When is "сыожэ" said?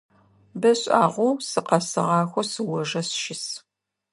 2.51-3.01